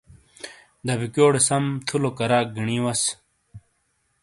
دبیکو 0.87 1.25
ڑے 1.33 1.41
سَم 1.47 1.63
تھُولو 1.85 2.11
کَراق 2.17 2.47
گِینی 2.55 2.77
وَس۔ 2.83 3.01